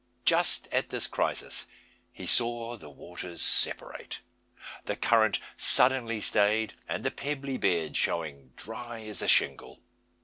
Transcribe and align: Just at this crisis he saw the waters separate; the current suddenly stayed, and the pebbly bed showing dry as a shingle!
Just 0.25 0.67
at 0.71 0.89
this 0.89 1.05
crisis 1.05 1.67
he 2.11 2.25
saw 2.25 2.75
the 2.75 2.89
waters 2.89 3.39
separate; 3.43 4.21
the 4.85 4.95
current 4.95 5.39
suddenly 5.57 6.19
stayed, 6.19 6.73
and 6.89 7.03
the 7.03 7.11
pebbly 7.11 7.59
bed 7.59 7.95
showing 7.95 8.51
dry 8.55 9.01
as 9.03 9.21
a 9.21 9.27
shingle! 9.27 9.79